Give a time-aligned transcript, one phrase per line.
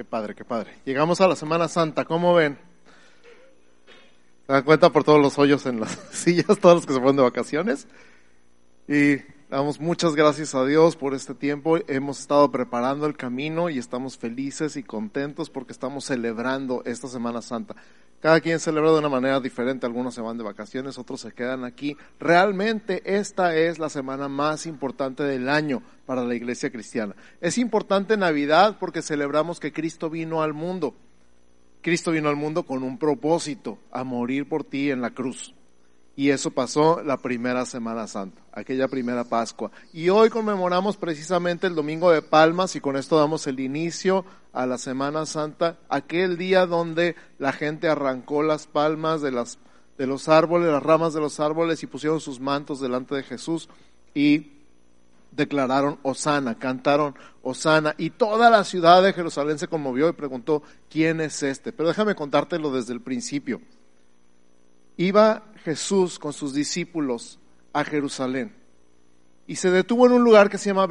[0.00, 0.72] Qué padre, qué padre.
[0.86, 2.56] Llegamos a la Semana Santa, ¿cómo ven?
[4.46, 7.16] ¿Se dan cuenta por todos los hoyos en las sillas, todos los que se fueron
[7.16, 7.86] de vacaciones?
[8.88, 9.16] Y
[9.50, 11.76] damos muchas gracias a Dios por este tiempo.
[11.86, 17.42] Hemos estado preparando el camino y estamos felices y contentos porque estamos celebrando esta Semana
[17.42, 17.76] Santa.
[18.20, 21.64] Cada quien celebra de una manera diferente, algunos se van de vacaciones, otros se quedan
[21.64, 21.96] aquí.
[22.18, 27.16] Realmente esta es la semana más importante del año para la iglesia cristiana.
[27.40, 30.94] Es importante Navidad porque celebramos que Cristo vino al mundo.
[31.80, 35.54] Cristo vino al mundo con un propósito, a morir por ti en la cruz.
[36.20, 39.70] Y eso pasó la primera Semana Santa, aquella primera Pascua.
[39.90, 44.66] Y hoy conmemoramos precisamente el Domingo de Palmas y con esto damos el inicio a
[44.66, 49.58] la Semana Santa, aquel día donde la gente arrancó las palmas de, las,
[49.96, 53.70] de los árboles, las ramas de los árboles y pusieron sus mantos delante de Jesús
[54.12, 54.52] y
[55.32, 61.22] declararon Osana, cantaron Osana y toda la ciudad de Jerusalén se conmovió y preguntó, ¿quién
[61.22, 61.72] es este?
[61.72, 63.62] Pero déjame contártelo desde el principio.
[65.00, 67.38] Iba Jesús con sus discípulos
[67.72, 68.52] a Jerusalén
[69.46, 70.86] y se detuvo en un lugar que se llama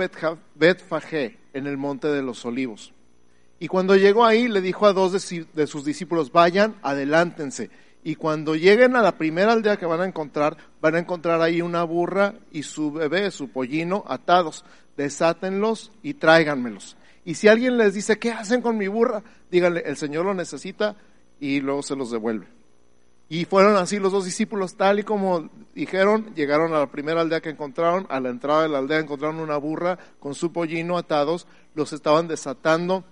[0.56, 2.92] Betfagé, en el monte de los olivos.
[3.60, 7.70] Y cuando llegó ahí le dijo a dos de sus discípulos, vayan, adelántense.
[8.04, 11.62] Y cuando lleguen a la primera aldea que van a encontrar, van a encontrar ahí
[11.62, 14.66] una burra y su bebé, su pollino, atados.
[14.98, 16.98] Desátenlos y tráiganmelos.
[17.26, 19.22] Y si alguien les dice, ¿qué hacen con mi burra?
[19.52, 20.96] Díganle, el Señor lo necesita
[21.40, 22.59] y luego se los devuelve.
[23.32, 27.42] Y fueron así los dos discípulos, tal y como dijeron, llegaron a la primera aldea
[27.42, 31.46] que encontraron, a la entrada de la aldea encontraron una burra con su pollino atados,
[31.76, 33.04] los estaban desatando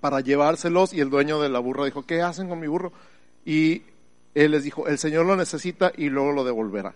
[0.00, 2.92] para llevárselos y el dueño de la burra dijo, ¿qué hacen con mi burro?
[3.44, 3.84] Y
[4.34, 6.94] él les dijo, el Señor lo necesita y luego lo devolverá.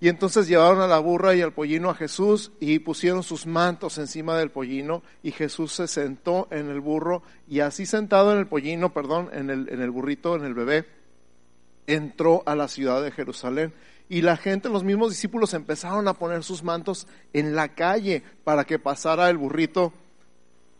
[0.00, 3.98] Y entonces llevaron a la burra y al pollino a Jesús y pusieron sus mantos
[3.98, 8.46] encima del pollino y Jesús se sentó en el burro y así sentado en el
[8.46, 10.86] pollino, perdón, en el, en el burrito, en el bebé,
[11.94, 13.72] entró a la ciudad de Jerusalén.
[14.08, 18.64] Y la gente, los mismos discípulos empezaron a poner sus mantos en la calle para
[18.64, 19.92] que pasara el burrito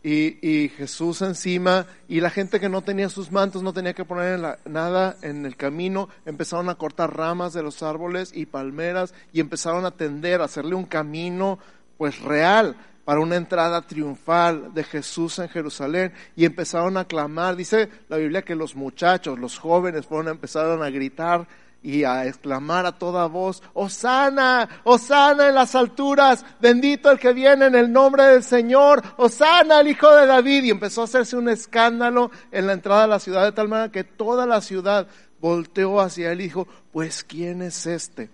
[0.03, 4.57] y, Jesús encima y la gente que no tenía sus mantos no tenía que poner
[4.65, 9.85] nada en el camino, empezaron a cortar ramas de los árboles y palmeras y empezaron
[9.85, 11.59] a tender, a hacerle un camino
[11.97, 12.75] pues real
[13.05, 17.55] para una entrada triunfal de Jesús en Jerusalén y empezaron a clamar.
[17.55, 21.47] Dice la Biblia que los muchachos, los jóvenes fueron empezaron a gritar
[21.83, 27.65] y a exclamar a toda voz, Osana, Osana en las alturas, bendito el que viene
[27.65, 30.65] en el nombre del Señor, Osana el hijo de David.
[30.65, 33.91] Y empezó a hacerse un escándalo en la entrada de la ciudad de tal manera
[33.91, 35.07] que toda la ciudad
[35.39, 38.29] volteó hacia él y dijo, pues ¿quién es este?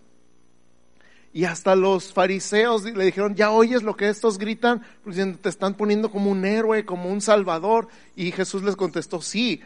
[1.38, 5.76] Y hasta los fariseos le dijeron, ya oyes lo que estos gritan, diciendo, te están
[5.76, 7.90] poniendo como un héroe, como un salvador.
[8.16, 9.62] Y Jesús les contestó, sí,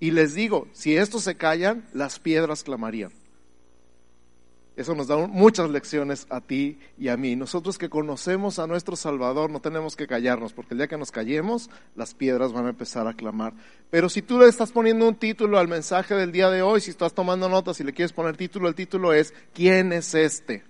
[0.00, 3.12] y les digo, si estos se callan, las piedras clamarían.
[4.76, 7.36] Eso nos da muchas lecciones a ti y a mí.
[7.36, 11.12] Nosotros que conocemos a nuestro Salvador no tenemos que callarnos, porque el día que nos
[11.12, 13.54] callemos, las piedras van a empezar a clamar.
[13.90, 16.90] Pero si tú le estás poniendo un título al mensaje del día de hoy, si
[16.90, 20.64] estás tomando notas y le quieres poner título, el título es ¿Quién es este?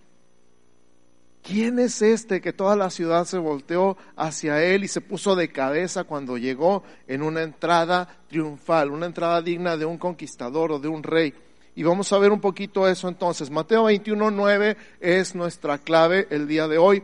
[1.45, 5.53] ¿quién es este que toda la ciudad se volteó hacia él y se puso de
[5.53, 10.89] cabeza cuando llegó en una entrada triunfal, una entrada digna de un conquistador o de
[10.89, 11.35] un rey?
[11.77, 13.51] Y vamos a ver un poquito eso entonces.
[13.51, 17.03] Mateo 21.9 es nuestra clave el día de hoy.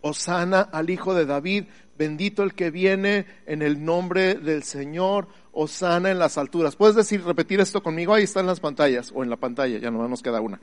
[0.00, 1.64] Osana al Hijo de David,
[1.96, 6.76] bendito el que viene en el nombre del Señor, Osana en las alturas.
[6.76, 8.14] ¿Puedes decir, repetir esto conmigo?
[8.14, 10.60] Ahí está en las pantallas, o en la pantalla, ya no nos queda una.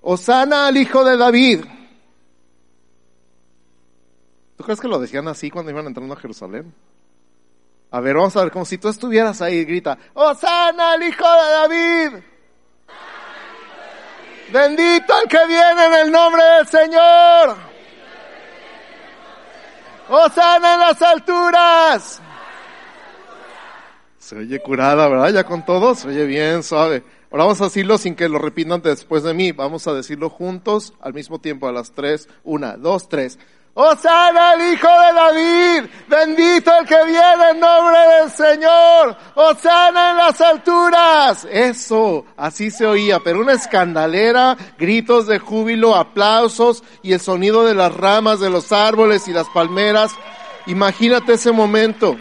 [0.00, 1.60] Osana al Hijo de David.
[4.56, 6.72] ¿Tú crees que lo decían así cuando iban entrando a Jerusalén?
[7.92, 11.50] A ver, vamos a ver, como si tú estuvieras ahí, grita, ¡Osana el Hijo de
[11.50, 12.24] David!
[14.50, 17.56] Bendito el que viene en el nombre del Señor.
[20.08, 22.22] ¡Osana en las alturas!
[24.18, 25.30] Se oye curada, ¿verdad?
[25.30, 27.02] Ya con todos, se oye bien suave.
[27.30, 29.52] Ahora vamos a decirlo sin que lo repitan después de mí.
[29.52, 32.28] Vamos a decirlo juntos al mismo tiempo a las tres.
[32.44, 33.38] Una, dos, tres.
[33.74, 40.16] Osana el Hijo de David, bendito el que viene en nombre del Señor, Osana en
[40.18, 41.46] las alturas.
[41.50, 47.74] Eso, así se oía, pero una escandalera, gritos de júbilo, aplausos y el sonido de
[47.74, 50.12] las ramas de los árboles y las palmeras.
[50.66, 52.18] Imagínate ese momento.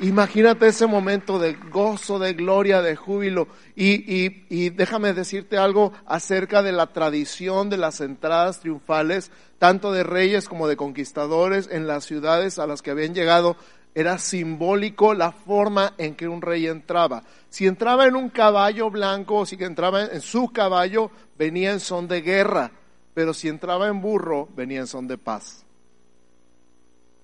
[0.00, 3.46] Imagínate ese momento de gozo, de gloria, de júbilo.
[3.76, 9.92] Y, y, y, déjame decirte algo acerca de la tradición de las entradas triunfales, tanto
[9.92, 13.56] de reyes como de conquistadores en las ciudades a las que habían llegado.
[13.94, 17.22] era simbólico la forma en que un rey entraba.
[17.48, 22.08] Si entraba en un caballo blanco o si entraba en su caballo, venía en son
[22.08, 22.72] de guerra,
[23.14, 25.63] pero si entraba en burro, venía en son de paz.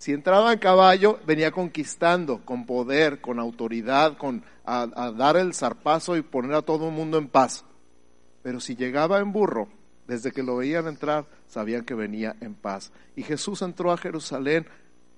[0.00, 6.17] Si entraba en caballo, venía conquistando, con poder, con autoridad, con a, dar el zarpazo
[6.17, 7.67] y poner a todo el mundo en paz.
[8.43, 9.69] Pero si llegaba en burro,
[10.08, 12.93] desde que lo veían entrar, sabían que venía en paz.
[13.14, 14.67] Y Jesús entró a Jerusalén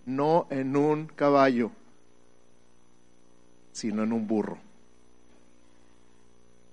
[0.04, 1.70] no en un caballo,
[3.70, 4.58] sino en un burro.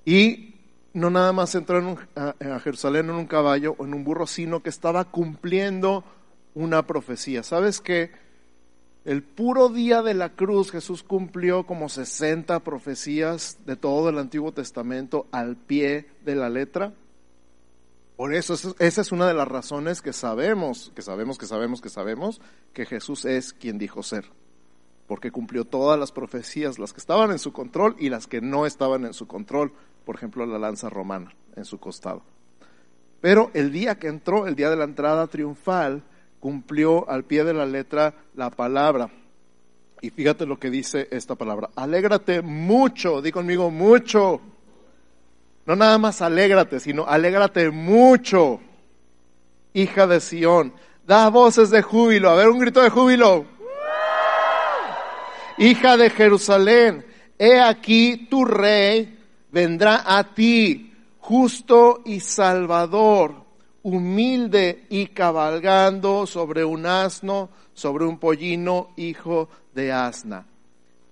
[0.03, 0.55] Y
[0.93, 4.63] no nada más entró en a, Jerusalén en un caballo o en un burro, sino
[4.63, 6.03] que estaba cumpliendo
[6.59, 7.41] una profecía.
[7.41, 8.11] ¿Sabes qué?
[9.05, 14.51] El puro día de la cruz Jesús cumplió como 60 profecías de todo el Antiguo
[14.51, 16.93] Testamento al pie de la letra.
[18.17, 21.89] Por eso, esa es una de las razones que sabemos, que sabemos, que sabemos, que
[21.89, 22.41] sabemos,
[22.73, 24.25] que Jesús es quien dijo ser.
[25.07, 28.65] Porque cumplió todas las profecías, las que estaban en su control y las que no
[28.65, 29.71] estaban en su control.
[30.03, 32.21] Por ejemplo, la lanza romana en su costado.
[33.21, 36.03] Pero el día que entró, el día de la entrada triunfal,
[36.39, 39.09] cumplió al pie de la letra la palabra.
[40.01, 41.69] Y fíjate lo que dice esta palabra.
[41.75, 44.41] Alégrate mucho, di conmigo mucho
[45.69, 48.59] no nada más alégrate, sino alégrate mucho,
[49.71, 50.73] hija de Sión.
[51.05, 52.31] Da voces de júbilo.
[52.31, 53.45] A ver, un grito de júbilo.
[55.59, 57.05] Hija de Jerusalén,
[57.37, 59.19] he aquí tu rey
[59.51, 63.38] vendrá a ti, justo y salvador,
[63.83, 70.45] humilde y cabalgando sobre un asno, sobre un pollino, hijo de asna.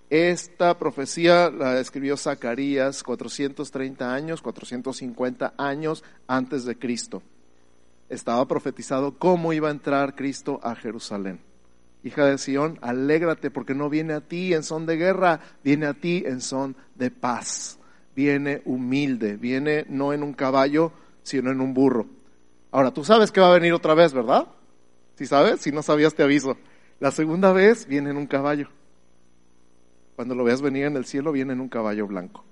[0.10, 7.22] Esta profecía la escribió Zacarías 430 años, 450 años antes de Cristo.
[8.08, 11.42] Estaba profetizado cómo iba a entrar Cristo a Jerusalén.
[12.04, 15.94] Hija de Sión, alégrate porque no viene a ti en son de guerra, viene a
[15.94, 17.80] ti en son de paz.
[18.16, 20.94] Viene humilde, viene no en un caballo,
[21.24, 22.17] sino en un burro.
[22.72, 24.48] Ahora, tú sabes que va a venir otra vez, ¿verdad?
[25.16, 26.58] Si sabes, si no sabías te aviso.
[27.00, 28.70] La segunda vez viene en un caballo.
[30.16, 32.44] Cuando lo veas venir en el cielo, viene en un caballo blanco.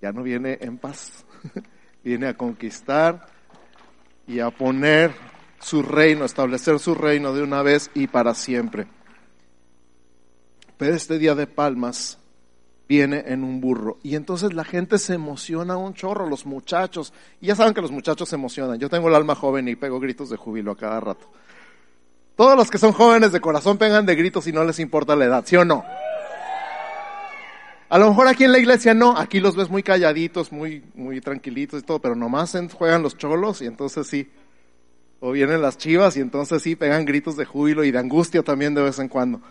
[0.00, 1.24] Ya no viene en paz.
[2.04, 3.26] viene a conquistar
[4.26, 5.12] y a poner
[5.60, 8.86] su reino, establecer su reino de una vez y para siempre.
[10.76, 12.18] Pero este día de palmas
[12.88, 13.98] viene en un burro.
[14.02, 17.12] Y entonces la gente se emociona un chorro, los muchachos.
[17.40, 18.78] Y ya saben que los muchachos se emocionan.
[18.78, 21.30] Yo tengo el alma joven y pego gritos de júbilo a cada rato.
[22.36, 25.26] Todos los que son jóvenes de corazón pegan de gritos y no les importa la
[25.26, 25.84] edad, ¿sí o no?
[27.88, 31.20] A lo mejor aquí en la iglesia no, aquí los ves muy calladitos, muy, muy
[31.20, 34.30] tranquilitos y todo, pero nomás juegan los cholos y entonces sí.
[35.20, 38.74] O vienen las chivas y entonces sí pegan gritos de júbilo y de angustia también
[38.74, 39.42] de vez en cuando.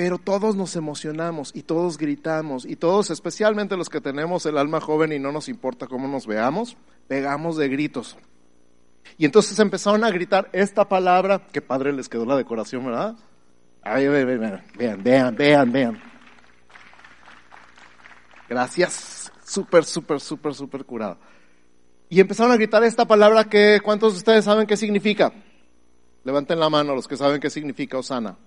[0.00, 4.80] Pero todos nos emocionamos y todos gritamos y todos, especialmente los que tenemos el alma
[4.80, 8.16] joven y no nos importa cómo nos veamos, pegamos de gritos.
[9.18, 13.14] Y entonces empezaron a gritar esta palabra, que padre les quedó la decoración, ¿verdad?
[14.78, 16.02] vean, vean, vean, vean.
[18.48, 19.30] Gracias.
[19.44, 21.18] Súper, súper, súper, súper curado.
[22.08, 25.30] Y empezaron a gritar esta palabra que, ¿cuántos de ustedes saben qué significa?
[26.24, 28.38] Levanten la mano los que saben qué significa Osana.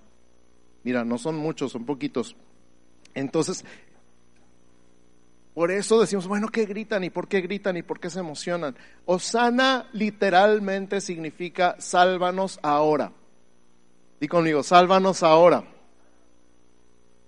[0.84, 2.36] Mira, no son muchos, son poquitos.
[3.14, 3.64] Entonces,
[5.54, 8.76] por eso decimos, bueno, ¿qué gritan y por qué gritan y por qué se emocionan?
[9.06, 13.12] Osana literalmente significa sálvanos ahora.
[14.20, 15.64] Di conmigo, sálvanos ahora.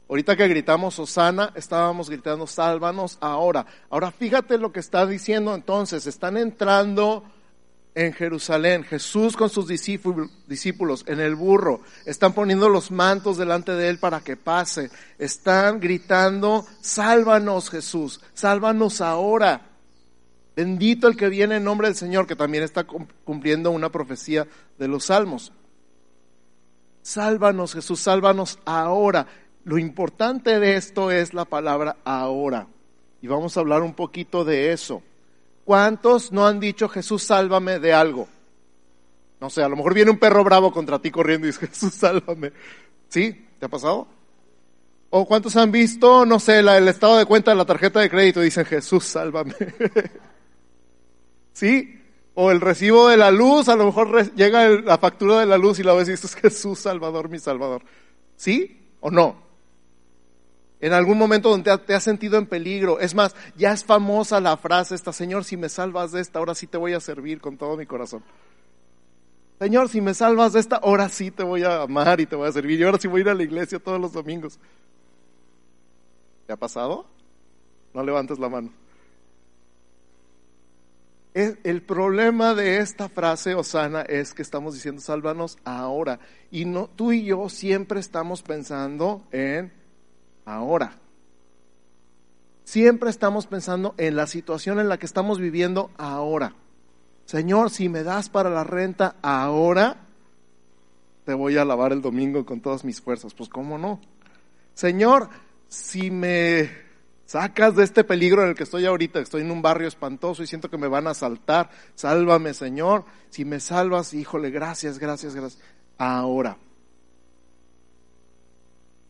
[0.08, 3.65] Ahorita que gritamos Osana, estábamos gritando, sálvanos ahora.
[3.89, 7.24] Ahora fíjate lo que está diciendo entonces, están entrando
[7.96, 13.88] en Jerusalén, Jesús con sus discípulos en el burro, están poniendo los mantos delante de
[13.88, 19.70] él para que pase, están gritando, sálvanos Jesús, sálvanos ahora.
[20.58, 24.46] Bendito el que viene en nombre del Señor, que también está cumpliendo una profecía
[24.78, 25.54] de los salmos.
[27.02, 29.28] Sálvanos Jesús, sálvanos ahora.
[29.64, 32.68] Lo importante de esto es la palabra ahora.
[33.22, 35.02] Y vamos a hablar un poquito de eso.
[35.65, 38.27] ¿Cuántos no han dicho Jesús, sálvame de algo?
[39.41, 41.93] No sé, a lo mejor viene un perro bravo contra ti corriendo y dice Jesús,
[41.95, 42.53] sálvame.
[43.10, 43.48] ¿Sí?
[43.60, 44.07] ¿Te ha pasado?
[45.10, 48.41] ¿O cuántos han visto, no sé, el estado de cuenta de la tarjeta de crédito
[48.41, 49.55] y dicen Jesús, sálvame?
[51.53, 52.00] ¿Sí?
[52.36, 55.79] O el recibo de la luz, a lo mejor llega la factura de la luz
[55.79, 57.81] y la ves y dices, Jesús, Salvador, mi Salvador.
[58.36, 59.45] ¿Sí o no?
[60.86, 63.00] En algún momento donde te has sentido en peligro.
[63.00, 66.54] Es más, ya es famosa la frase esta, Señor, si me salvas de esta, ahora
[66.54, 68.24] sí te voy a servir con todo mi corazón.
[69.58, 72.48] Señor, si me salvas de esta, ahora sí te voy a amar y te voy
[72.48, 72.80] a servir.
[72.80, 74.60] Y ahora sí voy a ir a la iglesia todos los domingos.
[76.46, 77.08] ¿Te ha pasado?
[77.92, 78.72] No levantes la mano.
[81.34, 86.20] El problema de esta frase, Osana, es que estamos diciendo, sálvanos ahora.
[86.51, 89.84] Y no, tú y yo siempre estamos pensando en
[90.46, 90.98] ahora.
[92.64, 96.56] Siempre estamos pensando en la situación en la que estamos viviendo ahora.
[97.25, 99.98] Señor, si me das para la renta ahora,
[101.25, 103.34] te voy a lavar el domingo con todas mis fuerzas.
[103.34, 104.00] Pues cómo no.
[104.74, 105.30] Señor,
[105.68, 106.70] si me
[107.25, 110.48] sacas de este peligro en el que estoy ahorita, estoy en un barrio espantoso y
[110.48, 113.06] siento que me van a asaltar, sálvame Señor.
[113.30, 115.62] Si me salvas, híjole, gracias, gracias, gracias.
[115.98, 116.58] Ahora.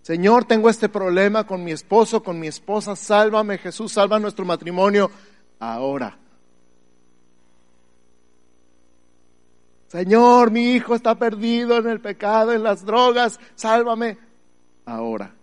[0.06, 5.10] Señor, tengo este problema con mi esposo, con mi esposa, sálvame Jesús, salva nuestro matrimonio
[5.58, 6.16] ahora.
[9.88, 14.20] Señor, mi hijo está perdido en el pecado, en las drogas, sálvame
[14.86, 15.34] ahora.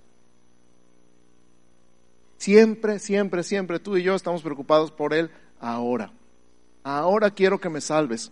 [2.37, 6.13] Siempre, siempre, siempre tú y yo estamos preocupados por Él ahora.
[6.85, 8.31] Ahora quiero que me salves.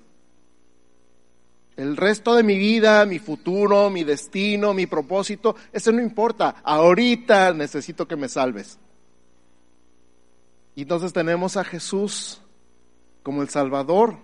[1.77, 6.57] El resto de mi vida, mi futuro, mi destino, mi propósito, eso no importa.
[6.63, 8.79] Ahorita necesito que me salves.
[10.75, 12.41] Y entonces tenemos a Jesús
[13.23, 14.17] como el Salvador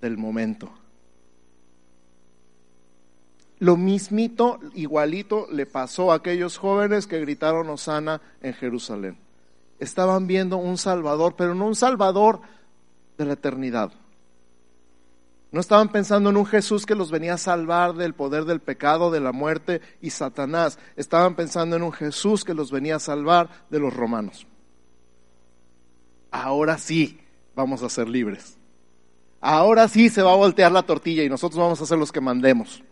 [0.00, 0.72] del momento.
[3.58, 9.16] Lo mismito, igualito, le pasó a aquellos jóvenes que gritaron Osana en Jerusalén.
[9.78, 12.40] Estaban viendo un Salvador, pero no un Salvador
[13.16, 13.92] de la eternidad.
[15.54, 19.12] No estaban pensando en un Jesús que los venía a salvar del poder del pecado,
[19.12, 20.80] de la muerte y Satanás.
[20.96, 24.48] Estaban pensando en un Jesús que los venía a salvar de los romanos.
[26.32, 27.20] Ahora sí
[27.54, 28.58] vamos a ser libres.
[29.40, 32.20] Ahora sí se va a voltear la tortilla y nosotros vamos a ser los que
[32.20, 32.82] mandemos.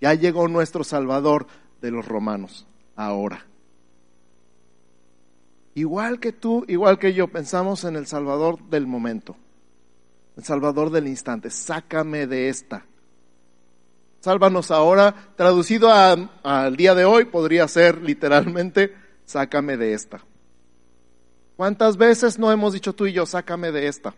[0.00, 1.48] Ya llegó nuestro Salvador
[1.82, 3.44] de los romanos, ahora.
[5.74, 9.34] Igual que tú, igual que yo, pensamos en el Salvador del momento,
[10.36, 11.50] el Salvador del instante.
[11.50, 12.84] Sácame de esta.
[14.20, 20.20] Sálvanos ahora, traducido al día de hoy, podría ser literalmente, sácame de esta.
[21.56, 24.14] ¿Cuántas veces no hemos dicho tú y yo, sácame de esta?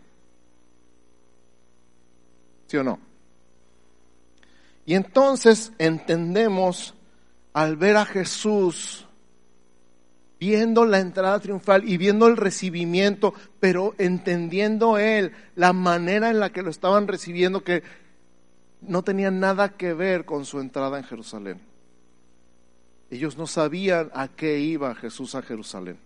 [2.67, 2.99] ¿Sí o no?
[4.85, 6.95] Y entonces entendemos
[7.53, 9.07] al ver a Jesús
[10.39, 16.51] viendo la entrada triunfal y viendo el recibimiento, pero entendiendo él la manera en la
[16.51, 17.83] que lo estaban recibiendo que
[18.81, 21.59] no tenía nada que ver con su entrada en Jerusalén.
[23.11, 25.97] Ellos no sabían a qué iba Jesús a Jerusalén.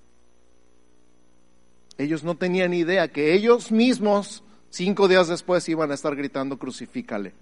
[1.98, 7.34] Ellos no tenían idea que ellos mismos cinco días después iban a estar gritando crucifícale.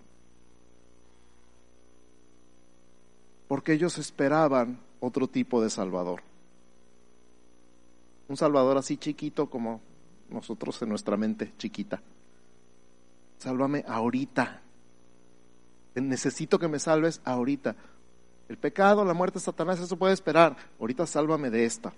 [3.52, 6.24] porque ellos esperaban otro tipo de Salvador.
[8.32, 9.82] Un Salvador así chiquito como
[10.30, 12.02] nosotros en nuestra mente chiquita.
[13.40, 14.62] Sálvame ahorita.
[15.96, 17.76] Necesito que me salves ahorita.
[18.48, 20.56] El pecado, la muerte, Satanás, eso puede esperar.
[20.80, 21.92] Ahorita sálvame de esta.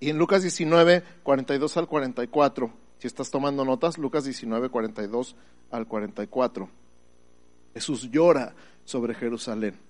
[0.00, 5.36] Y en Lucas 19, 42 al 44, si estás tomando notas, Lucas 19, 42
[5.70, 6.70] al 44,
[7.74, 8.54] Jesús llora
[8.86, 9.85] sobre Jerusalén.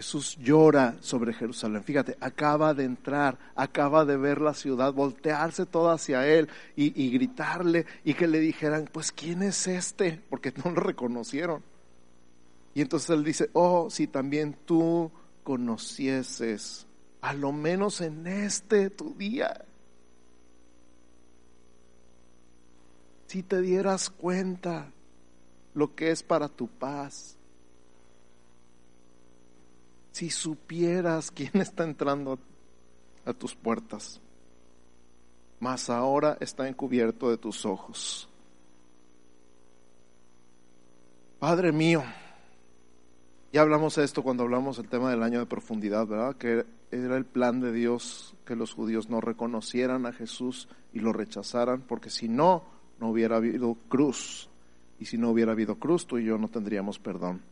[0.00, 1.84] Jesús llora sobre Jerusalén.
[1.84, 7.84] Fíjate, acaba de entrar, acaba de ver la ciudad, voltearse toda hacia él y, gritarle
[8.02, 10.22] y que le dijeran, pues ¿quién es este?
[10.30, 11.62] Porque no lo reconocieron.
[12.72, 15.12] Y entonces él dice, oh, si también tú
[15.44, 16.86] conocieses,
[17.20, 19.66] a lo menos en este tu día,
[23.26, 24.94] si te dieras cuenta
[25.74, 27.36] lo que es para tu paz
[30.12, 32.38] si supieras quién está entrando
[33.24, 34.20] a tus puertas,
[35.58, 38.28] mas ahora está encubierto de tus ojos.
[41.38, 42.02] Padre mío,
[43.52, 46.36] ya hablamos de esto cuando hablamos del tema del año de profundidad, ¿verdad?
[46.36, 51.12] Que era el plan de Dios que los judíos no reconocieran a Jesús y lo
[51.12, 52.64] rechazaran, porque si no,
[52.98, 54.48] no hubiera habido cruz.
[54.98, 57.42] Y si no hubiera habido cruz, tú y yo no tendríamos perdón.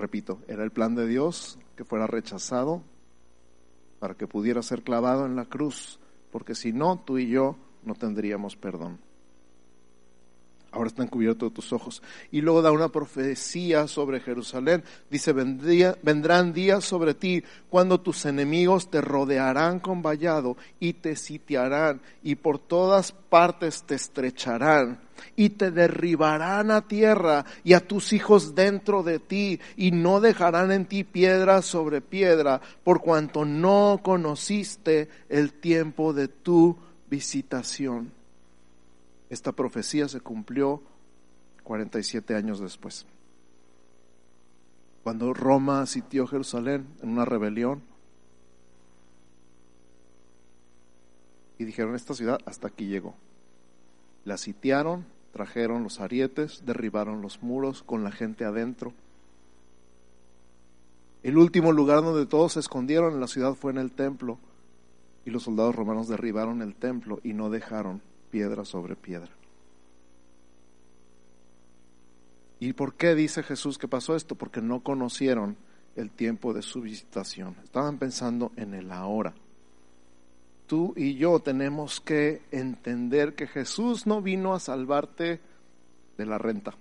[0.00, 2.82] Repito, era el plan de Dios que fuera rechazado
[3.98, 6.00] para que pudiera ser clavado en la cruz,
[6.32, 8.98] porque si no, tú y yo no tendríamos perdón.
[10.72, 12.02] Ahora están cubiertos tus ojos.
[12.30, 14.84] Y luego da una profecía sobre Jerusalén.
[15.10, 22.00] Dice, vendrán días sobre ti cuando tus enemigos te rodearán con vallado y te sitiarán
[22.22, 25.00] y por todas partes te estrecharán
[25.36, 30.72] y te derribarán a tierra y a tus hijos dentro de ti y no dejarán
[30.72, 36.76] en ti piedra sobre piedra por cuanto no conociste el tiempo de tu
[37.08, 38.19] visitación.
[39.30, 40.82] Esta profecía se cumplió
[41.62, 43.06] 47 años después.
[45.04, 47.80] Cuando Roma sitió Jerusalén en una rebelión
[51.58, 53.14] y dijeron, esta ciudad hasta aquí llegó.
[54.24, 58.92] La sitiaron, trajeron los arietes, derribaron los muros con la gente adentro.
[61.22, 64.38] El último lugar donde todos se escondieron en la ciudad fue en el templo
[65.24, 69.30] y los soldados romanos derribaron el templo y no dejaron piedra sobre piedra.
[72.60, 74.34] ¿Y por qué dice Jesús que pasó esto?
[74.34, 75.56] Porque no conocieron
[75.96, 77.56] el tiempo de su visitación.
[77.64, 79.32] Estaban pensando en el ahora.
[80.66, 85.40] Tú y yo tenemos que entender que Jesús no vino a salvarte
[86.18, 86.74] de la renta.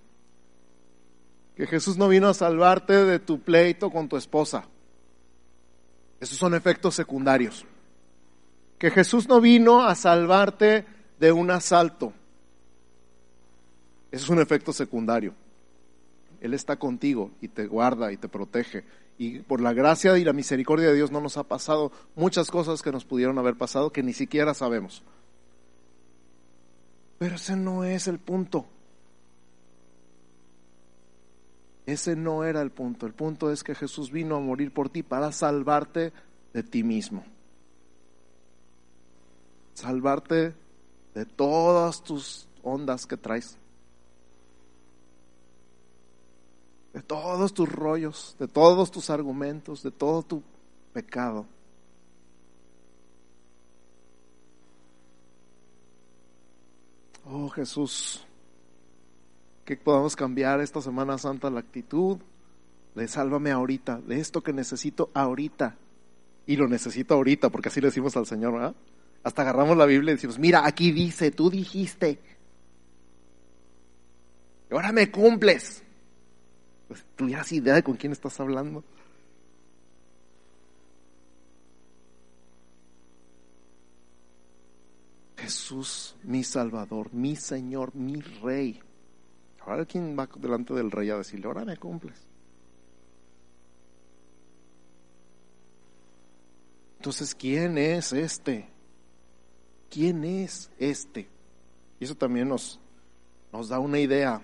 [1.56, 4.66] Que Jesús no vino a salvarte de tu pleito con tu esposa.
[6.20, 7.66] Esos son efectos secundarios.
[8.78, 10.86] Que Jesús no vino a salvarte
[11.20, 12.14] de un asalto.
[14.12, 15.34] Eso es un efecto secundario.
[16.42, 18.84] Él está contigo y te guarda y te protege.
[19.18, 22.82] Y por la gracia y la misericordia de Dios no nos ha pasado muchas cosas
[22.82, 25.04] que nos pudieron haber pasado que ni siquiera sabemos.
[27.18, 28.66] Pero ese no es el punto.
[31.86, 33.06] Ese no era el punto.
[33.06, 36.14] El punto es que Jesús vino a morir por ti para salvarte
[36.54, 37.26] de ti mismo.
[39.74, 40.54] Salvarte
[41.14, 43.58] de todas tus ondas que traes.
[46.94, 50.42] De todos tus rollos, de todos tus argumentos, de todo tu
[50.94, 51.46] pecado.
[57.32, 58.26] Oh Jesús,
[59.66, 62.18] que podamos cambiar esta Semana Santa la actitud
[62.96, 65.76] de sálvame ahorita, de esto que necesito ahorita.
[66.48, 68.76] Y lo necesito ahorita, porque así le decimos al Señor, ¿verdad?
[69.24, 72.20] Hasta agarramos la Biblia y decimos, mira, aquí dice, tú dijiste.
[74.70, 75.84] Y ahora me cumples.
[76.88, 78.84] Pues, ¿Tuvieras idea de con quién estás hablando?
[85.38, 88.80] Jesús, mi Salvador, mi Señor, mi Rey.
[89.62, 92.18] Ahora, ¿quién va delante del Rey a decirle, ahora me cumples?
[96.98, 98.70] Entonces, ¿quién es este?
[99.90, 101.28] ¿Quién es este?
[102.00, 102.80] Y eso también nos,
[103.52, 104.42] nos da una idea.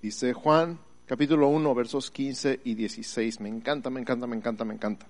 [0.00, 3.40] Dice Juan capítulo 1 versos 15 y 16.
[3.40, 5.06] Me encanta, me encanta, me encanta, me encanta.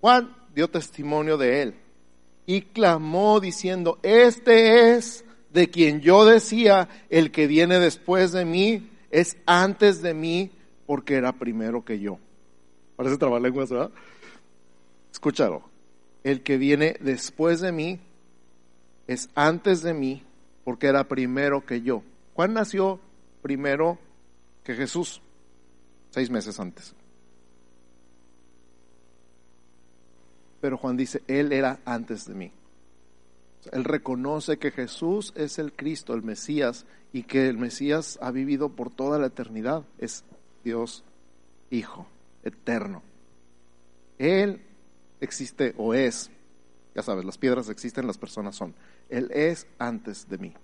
[0.00, 1.74] Juan dio testimonio de él
[2.46, 8.90] y clamó diciendo, este es de quien yo decía, el que viene después de mí
[9.10, 10.50] es antes de mí
[10.86, 12.18] porque era primero que yo.
[12.96, 13.90] Parece trabalenguas, ¿verdad?
[15.12, 15.73] Escúchalo
[16.24, 18.00] el que viene después de mí
[19.06, 20.22] es antes de mí
[20.64, 22.02] porque era primero que yo.
[22.34, 22.98] Juan nació
[23.42, 23.98] primero
[24.64, 25.20] que Jesús,
[26.10, 26.94] seis meses antes.
[30.62, 32.52] Pero Juan dice, Él era antes de mí.
[33.70, 38.70] Él reconoce que Jesús es el Cristo, el Mesías, y que el Mesías ha vivido
[38.70, 39.84] por toda la eternidad.
[39.98, 40.24] Es
[40.64, 41.04] Dios
[41.70, 42.06] Hijo,
[42.44, 43.02] eterno.
[44.18, 44.60] Él
[45.24, 46.30] existe o es,
[46.94, 48.74] ya sabes, las piedras existen, las personas son.
[49.08, 50.54] Él es antes de mí.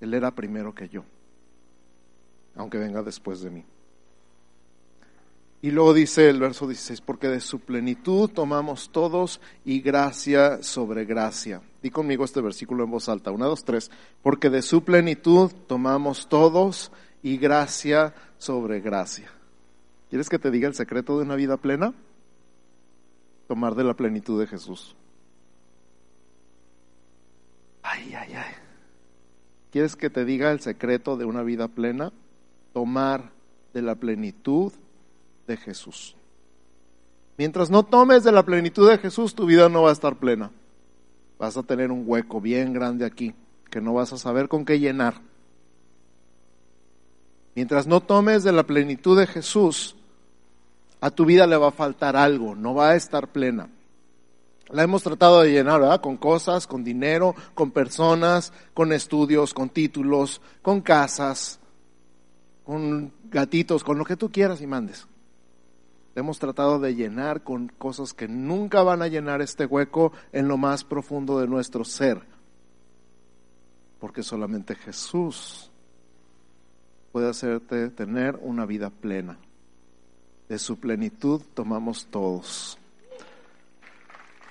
[0.00, 1.04] Él era primero que yo,
[2.54, 3.64] aunque venga después de mí.
[5.62, 11.04] Y luego dice el verso 16, porque de su plenitud tomamos todos y gracia sobre
[11.04, 11.60] gracia.
[11.82, 13.90] Di conmigo este versículo en voz alta, una, dos, tres,
[14.22, 16.90] porque de su plenitud tomamos todos
[17.22, 19.30] y gracia sobre gracia.
[20.08, 21.92] ¿Quieres que te diga el secreto de una vida plena?
[23.50, 24.94] Tomar de la plenitud de Jesús.
[27.82, 28.54] Ay, ay, ay.
[29.72, 32.12] ¿Quieres que te diga el secreto de una vida plena?
[32.72, 33.32] Tomar
[33.74, 34.72] de la plenitud
[35.48, 36.14] de Jesús.
[37.38, 40.52] Mientras no tomes de la plenitud de Jesús, tu vida no va a estar plena.
[41.36, 43.34] Vas a tener un hueco bien grande aquí
[43.68, 45.14] que no vas a saber con qué llenar.
[47.56, 49.96] Mientras no tomes de la plenitud de Jesús,
[51.00, 53.68] a tu vida le va a faltar algo, no va a estar plena.
[54.68, 56.00] La hemos tratado de llenar, ¿verdad?
[56.00, 61.58] Con cosas, con dinero, con personas, con estudios, con títulos, con casas,
[62.64, 65.08] con gatitos, con lo que tú quieras y mandes.
[66.14, 70.46] La hemos tratado de llenar con cosas que nunca van a llenar este hueco en
[70.46, 72.20] lo más profundo de nuestro ser.
[73.98, 75.70] Porque solamente Jesús
[77.10, 79.38] puede hacerte tener una vida plena.
[80.50, 82.76] De su plenitud tomamos todos.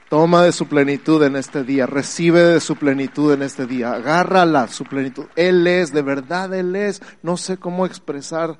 [0.09, 4.69] Toma de su plenitud en este día, recibe de su plenitud en este día, agárrala,
[4.69, 5.25] su plenitud.
[5.35, 7.01] Él es, de verdad Él es.
[7.21, 8.57] No sé cómo expresar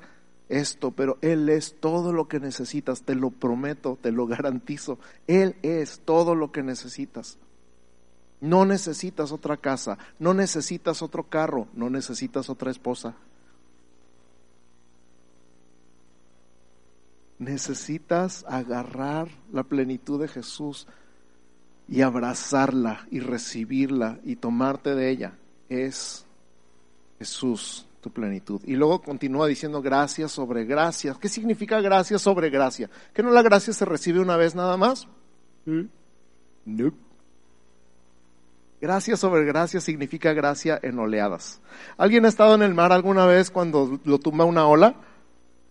[0.50, 4.98] esto, pero Él es todo lo que necesitas, te lo prometo, te lo garantizo.
[5.26, 7.38] Él es todo lo que necesitas.
[8.42, 13.14] No necesitas otra casa, no necesitas otro carro, no necesitas otra esposa.
[17.50, 20.86] Necesitas agarrar la plenitud de Jesús
[21.88, 25.32] y abrazarla y recibirla y tomarte de ella.
[25.68, 26.24] Es
[27.18, 28.60] Jesús tu plenitud.
[28.64, 31.16] Y luego continúa diciendo gracias sobre gracia.
[31.20, 32.88] ¿Qué significa gracia sobre gracia?
[33.12, 35.08] ¿Que no la gracia se recibe una vez nada más?
[35.66, 35.86] ¿Mm?
[36.66, 36.92] No.
[38.80, 41.60] Gracia sobre gracia significa gracia en oleadas.
[41.96, 44.94] ¿Alguien ha estado en el mar alguna vez cuando lo tumba una ola?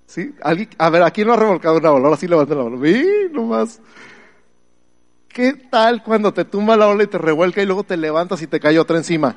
[0.09, 0.33] ¿Sí?
[0.41, 2.05] A ver, ¿a quién lo ha revolcado una ola?
[2.07, 2.83] Ahora sí levanta la ola.
[2.83, 3.05] ¡Sí!
[3.31, 3.79] Nomás.
[5.27, 8.47] ¿Qué tal cuando te tumba la ola y te revuelca y luego te levantas y
[8.47, 9.35] te cae otra encima?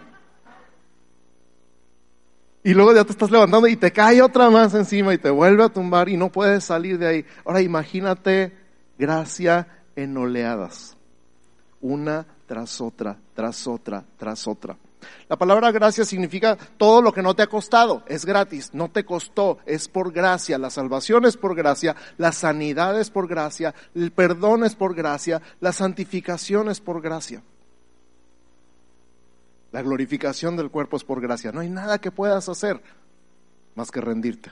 [2.64, 5.62] Y luego ya te estás levantando y te cae otra más encima y te vuelve
[5.62, 7.26] a tumbar y no puedes salir de ahí.
[7.44, 8.56] Ahora imagínate
[8.98, 10.96] gracia en oleadas.
[11.82, 14.78] Una tras otra, tras otra, tras otra.
[15.28, 19.04] La palabra gracia significa todo lo que no te ha costado, es gratis, no te
[19.04, 24.12] costó, es por gracia, la salvación es por gracia, la sanidad es por gracia, el
[24.12, 27.42] perdón es por gracia, la santificación es por gracia.
[29.72, 31.50] La glorificación del cuerpo es por gracia.
[31.50, 32.82] No hay nada que puedas hacer
[33.74, 34.50] más que rendirte.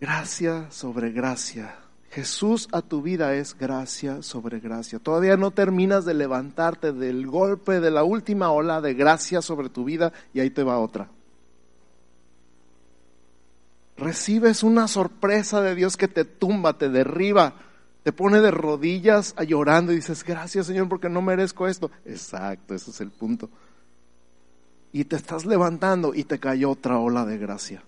[0.00, 1.83] Gracia sobre gracia
[2.14, 5.00] Jesús a tu vida es gracia sobre gracia.
[5.00, 9.82] Todavía no terminas de levantarte del golpe de la última ola de gracia sobre tu
[9.82, 11.08] vida y ahí te va otra.
[13.96, 17.54] Recibes una sorpresa de Dios que te tumba, te derriba,
[18.04, 21.90] te pone de rodillas a llorando y dices, gracias Señor porque no merezco esto.
[22.04, 23.50] Exacto, ese es el punto.
[24.92, 27.82] Y te estás levantando y te cayó otra ola de gracia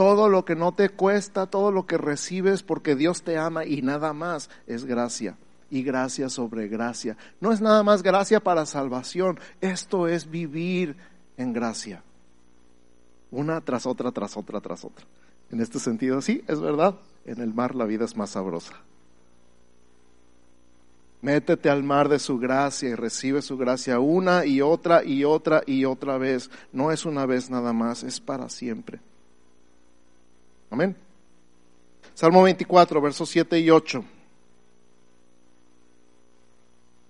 [0.00, 3.82] todo lo que no te cuesta, todo lo que recibes porque Dios te ama y
[3.82, 5.36] nada más es gracia.
[5.68, 7.18] Y gracia sobre gracia.
[7.38, 10.96] No es nada más gracia para salvación, esto es vivir
[11.36, 12.02] en gracia.
[13.30, 15.04] Una tras otra, tras otra, tras otra.
[15.50, 16.94] En este sentido, sí, es verdad,
[17.26, 18.76] en el mar la vida es más sabrosa.
[21.20, 25.62] Métete al mar de su gracia y recibe su gracia una y otra y otra
[25.66, 26.50] y otra vez.
[26.72, 29.00] No es una vez nada más, es para siempre.
[30.70, 30.94] Amén.
[32.14, 34.04] Salmo 24, versos 7 y 8.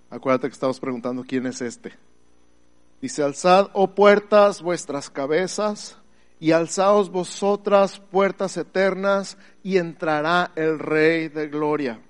[0.08, 1.92] Acuérdate que estamos preguntando quién es este.
[3.02, 5.96] Dice, alzad, oh puertas, vuestras cabezas,
[6.38, 12.00] y alzaos vosotras, puertas eternas, y entrará el Rey de Gloria.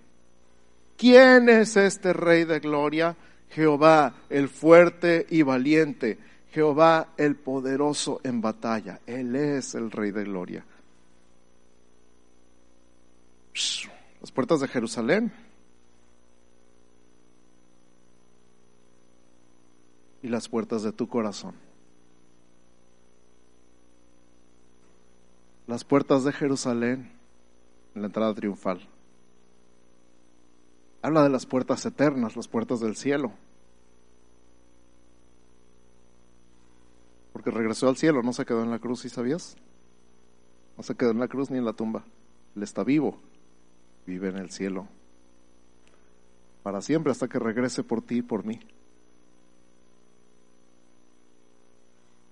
[0.96, 3.16] ¿Quién es este Rey de Gloria?
[3.50, 6.18] Jehová, el fuerte y valiente,
[6.52, 9.00] Jehová, el poderoso en batalla.
[9.06, 10.64] Él es el Rey de Gloria.
[14.20, 15.32] Las puertas de Jerusalén.
[20.22, 21.54] Y las puertas de tu corazón.
[25.66, 27.12] Las puertas de Jerusalén
[27.94, 28.86] en la entrada triunfal.
[31.02, 33.32] Habla de las puertas eternas, las puertas del cielo.
[37.32, 39.56] Porque regresó al cielo, no se quedó en la cruz, ¿y sabías?
[40.76, 42.04] No se quedó en la cruz ni en la tumba.
[42.54, 43.18] Él está vivo
[44.10, 44.88] vive en el cielo
[46.62, 48.60] para siempre hasta que regrese por ti y por mí.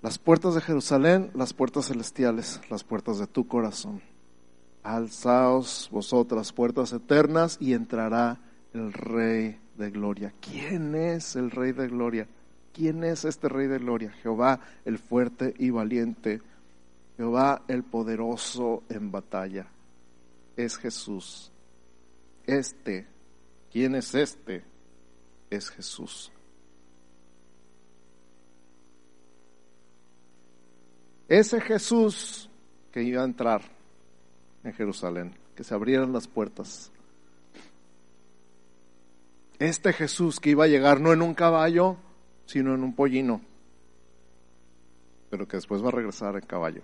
[0.02, 4.00] Las puertas de Jerusalén, las puertas celestiales, las puertas de tu corazón.
[4.84, 8.38] Alzaos vosotras puertas eternas y entrará
[8.72, 10.32] el Rey de Gloria.
[10.40, 12.28] ¿Quién es el Rey de Gloria?
[12.72, 14.12] ¿Quién es este Rey de Gloria?
[14.22, 16.40] Jehová el fuerte y valiente,
[17.16, 19.66] Jehová el poderoso en batalla.
[20.56, 21.50] Es Jesús
[22.48, 23.06] este,
[23.70, 24.64] ¿quién es este?
[25.50, 26.32] Es Jesús.
[31.28, 32.48] Ese Jesús
[32.90, 33.60] que iba a entrar
[34.64, 36.90] en Jerusalén, que se abrieran las puertas.
[39.58, 41.98] Este Jesús que iba a llegar no en un caballo,
[42.46, 43.42] sino en un pollino,
[45.28, 46.82] pero que después va a regresar en caballo.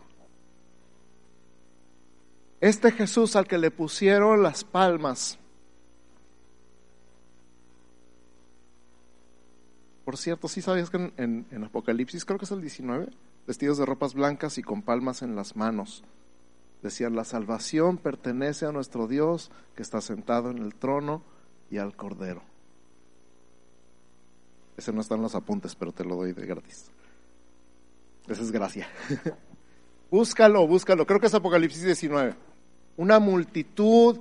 [2.60, 5.38] Este Jesús al que le pusieron las palmas.
[10.14, 13.08] Por cierto, ¿sí sabías que en, en, Apocalipsis, creo que es el 19,
[13.48, 16.04] vestidos de ropas blancas y con palmas en las manos?
[16.84, 21.24] Decían, la salvación pertenece a nuestro Dios que está sentado en el trono
[21.68, 22.44] y al Cordero.
[24.76, 26.92] Ese no está en los apuntes, pero te lo doy de gratis.
[28.28, 28.86] Esa es gracia.
[30.12, 31.08] búscalo, búscalo.
[31.08, 32.36] Creo que es Apocalipsis 19.
[32.98, 34.20] Una multitud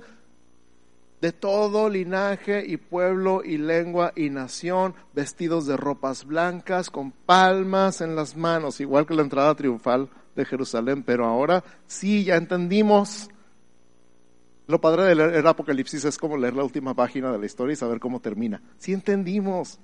[1.24, 8.02] de todo linaje y pueblo y lengua y nación, vestidos de ropas blancas, con palmas
[8.02, 11.02] en las manos, igual que la entrada triunfal de Jerusalén.
[11.02, 13.30] Pero ahora sí, ya entendimos.
[14.66, 17.76] Lo padre de leer Apocalipsis es como leer la última página de la historia y
[17.76, 18.60] saber cómo termina.
[18.76, 19.80] Sí entendimos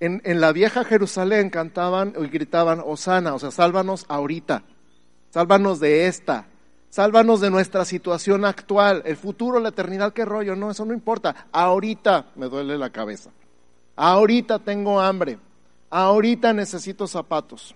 [0.00, 4.62] en, la vieja Jerusalén cantaban y gritaban, Osana, o sea, sálvanos ahorita,
[5.28, 6.46] sálvanos de esta,
[6.90, 11.48] sálvanos de nuestra situación actual, el futuro, la eternidad, qué rollo, no, eso no importa,
[11.52, 13.30] ahorita me duele la cabeza,
[13.96, 15.38] ahorita tengo hambre,
[15.90, 17.74] ahorita necesito zapatos,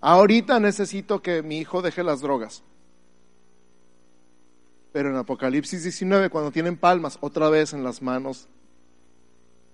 [0.00, 2.62] ahorita necesito que mi hijo deje las drogas.
[4.92, 8.48] Pero en Apocalipsis 19, cuando tienen palmas otra vez en las manos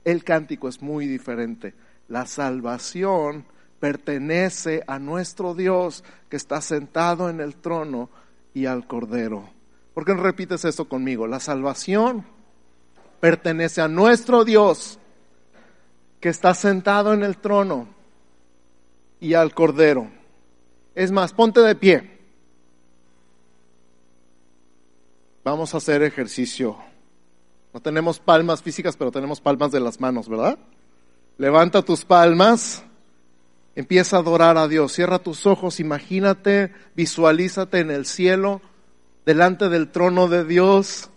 [0.04, 1.74] el cántico es muy diferente.
[2.08, 3.44] La salvación
[3.78, 8.10] pertenece a nuestro Dios que está sentado en el trono
[8.54, 9.48] y al Cordero.
[9.94, 11.26] ¿Por qué no repites eso conmigo?
[11.26, 12.24] La salvación
[13.20, 14.98] pertenece a nuestro Dios
[16.20, 17.88] que está sentado en el trono
[19.20, 20.08] y al Cordero.
[20.94, 22.18] Es más, ponte de pie.
[25.44, 26.76] Vamos a hacer ejercicio
[27.72, 30.58] no tenemos palmas físicas, pero tenemos palmas de las manos, ¿verdad?
[31.38, 32.84] Levanta tus palmas,
[33.74, 38.60] empieza a adorar a Dios, cierra tus ojos, imagínate, visualízate en el cielo,
[39.24, 41.10] delante del trono de Dios.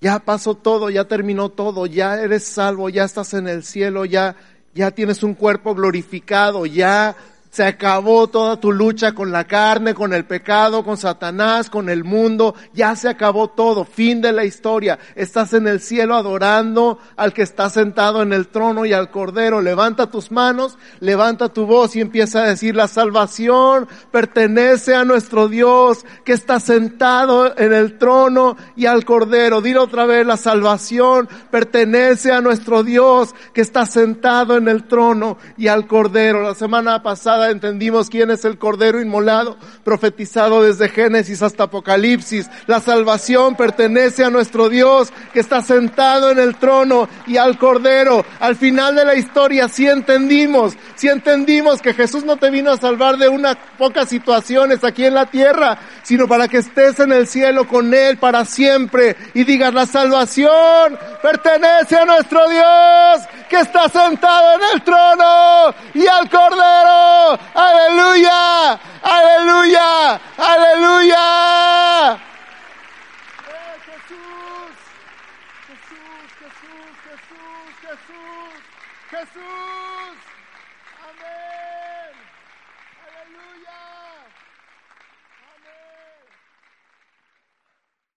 [0.00, 4.36] Ya pasó todo, ya terminó todo, ya eres salvo, ya estás en el cielo, ya,
[4.74, 7.16] ya tienes un cuerpo glorificado, ya
[7.50, 12.04] se acabó toda tu lucha con la carne, con el pecado, con Satanás, con el
[12.04, 12.54] mundo.
[12.72, 13.84] Ya se acabó todo.
[13.84, 15.00] Fin de la historia.
[15.16, 19.60] Estás en el cielo adorando al que está sentado en el trono y al cordero.
[19.60, 25.48] Levanta tus manos, levanta tu voz y empieza a decir, la salvación pertenece a nuestro
[25.48, 29.60] Dios que está sentado en el trono y al cordero.
[29.60, 35.36] Dile otra vez, la salvación pertenece a nuestro Dios que está sentado en el trono
[35.56, 36.42] y al cordero.
[36.42, 42.50] La semana pasada entendimos quién es el Cordero inmolado, profetizado desde Génesis hasta Apocalipsis.
[42.66, 48.24] La salvación pertenece a nuestro Dios que está sentado en el trono y al Cordero.
[48.40, 52.76] Al final de la historia sí entendimos, sí entendimos que Jesús no te vino a
[52.76, 55.78] salvar de unas pocas situaciones aquí en la tierra,
[56.10, 60.98] sino para que estés en el cielo con Él para siempre y digas la salvación
[61.22, 68.72] pertenece a nuestro Dios que está sentado en el trono y al Cordero aleluya,
[69.04, 72.29] aleluya, aleluya.